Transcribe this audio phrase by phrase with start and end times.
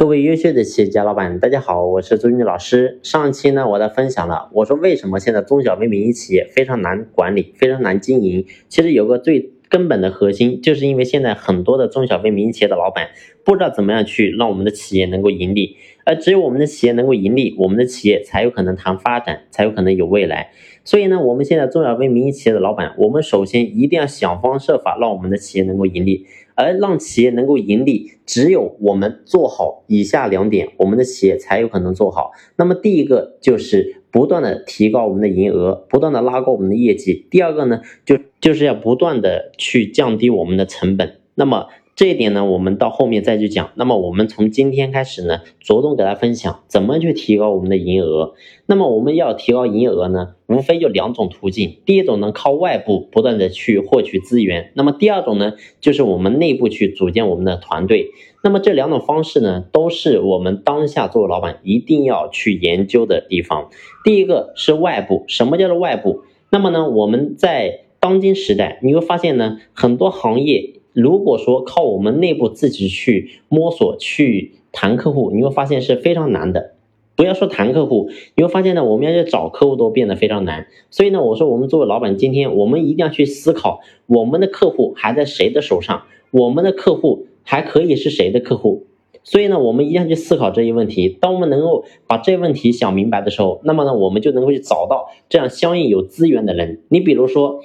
[0.00, 3.00] 各位优秀的企业家老板，大家好，我是朱军老师。
[3.02, 8.46] 上期呢，我来分享了，我说为什么现在中小微民营企业非常难管理，非常难经营。
[8.70, 13.10] 其实有个最根本的核心，就是因为现在很多的中小微民营企业的老板
[13.44, 15.76] 不知道怎么样去让我们的企业能够盈利，
[16.10, 20.50] 而只有我们的企业能够盈利，我们的企业才有可能谈发展，才有可能有未来。
[20.82, 26.26] 所以呢，我们现在中小微民营企业的老板，我们首先一定要想方设法让我们的企业能够盈利。
[26.56, 32.32] 而让企业能够盈利，只有我们做好以下两点，我们的企业才有可能做好。
[32.56, 37.24] 那么第一个就是不断的提高我们的营业额，不断的拉高我们的业绩。
[37.30, 41.20] 第二个呢，就就是要不断的去降低我们的成本。
[41.36, 43.72] 那么这一点呢，我们到后面再去讲。
[43.74, 48.32] 那么我们从今天开始呢，着重给大家分享怎么去提高我们的营业额。
[48.64, 51.76] 那么我们要提高营业额呢，无非就两种途径。
[51.84, 54.72] 第一种呢，靠外部不断的去获取资源。
[54.74, 58.12] 那么第二种呢，就是我们内部去组建我们的团队。
[58.42, 63.68] 那么这两种方式呢，都是我们当下作为老板一定要去研究的地方。
[64.04, 66.22] 第一个是外部，什么叫做外部？
[66.48, 70.79] 那么呢，我们在当今时代，你会发现呢，很多行业。
[70.92, 76.74] 如果说靠我们内部自己去摸索去谈客户，你会发现是非常难的。
[77.16, 80.66] 不要说谈客户，你会发现呢，我们要去找客户都变得非常难。
[80.90, 88.86] 所以呢，我说我们作为老板，今天我们一定要去思考，我们的客户还在谁的手上，我们的客户还可以是谁的客户。
[89.22, 91.10] 所以呢，我们一定要去思考这一问题。
[91.10, 96.80] 当我们能够把这问题想明白的时候，那么呢，我们就能够去找到这样相应有资源的人。
[96.88, 97.60] 你比如说。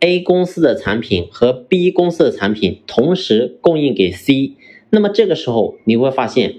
[0.00, 4.52] A 公司的产品和 B 公司的产品同时供应给 C，
[4.90, 6.56] 那么这个时候你会发现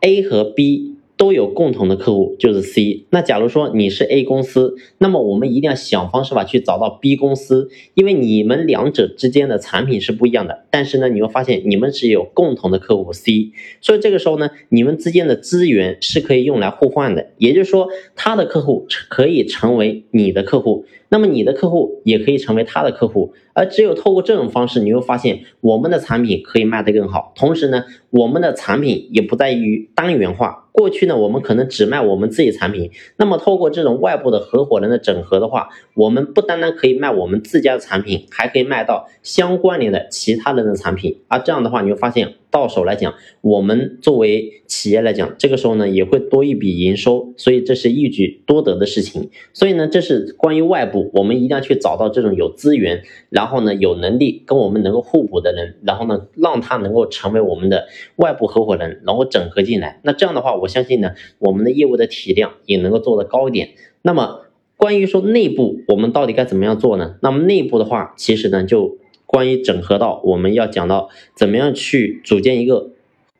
[0.00, 0.91] ，A 和 B。
[1.22, 3.06] 都有共同的客户，就是 C。
[3.10, 10.64] 那假如说你是 A 公司，那么我们一定要想方设法去找到 B 公司，因为你们两者之间的产品是不一样的。
[10.72, 17.28] 但是呢，你会发现你们是有共同的客户 C，所以这个时候呢，你们之间的资源是可以用来互换的。
[17.38, 17.86] 也就是说，
[18.16, 23.32] 他的客户可以成为你的客户，那么你的客户也可以成为他的客户。
[23.52, 30.61] 而只有透过这种方式，你会发现我们的产品可以卖得更好，同时呢，我们的产品也不在于单元化。
[30.72, 41.20] 过去呢，我们可能只卖我们自己产品，那么透过这种外部的合伙人的整合的话，我们不单单可以卖我们自家的产品，还可以卖到相关联的其他人的产品。
[41.28, 42.34] 而这样的话，你会发现。
[42.52, 49.30] 到手来讲，我们作为企业来讲，这个时候呢也会多一笔营收，所以这是一举多得的事情。
[49.54, 57.86] 所以呢，这是关于外部，我们一定要去找到这种有资源，然后呢有能力跟我们能够互补的人，然后呢让他能够成为我们的
[58.16, 60.00] 外部合伙人，然后整合进来。
[60.04, 63.70] 那这样的话，我相信呢我们的业务的体量也能够做得高一点。
[64.02, 64.42] 那么
[64.76, 67.16] 关于说内部，我们到底该怎么样做呢？
[67.22, 68.98] 那么内部的话，其实呢就。
[69.32, 72.90] 关于整合到，我们要讲到怎么样去组建一个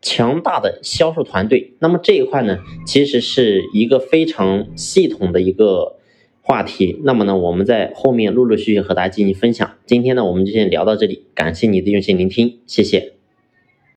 [0.01, 1.75] 强大的销售团队。
[1.81, 5.97] 那么这一块呢，其实是一个非常系统的一个
[6.41, 6.99] 话题。
[7.05, 9.75] 那么呢，我们在后面陆陆续续和大家进行分享。
[9.85, 13.22] 今天呢，我们就先聊到这里，感谢你的用心聆听，谢谢。